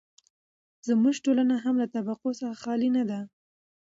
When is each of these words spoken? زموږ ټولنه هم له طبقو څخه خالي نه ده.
زموږ 0.87 1.15
ټولنه 1.25 1.55
هم 1.63 1.75
له 1.81 1.87
طبقو 1.95 2.29
څخه 2.39 2.55
خالي 2.63 2.89
نه 2.97 3.03
ده. 3.09 3.19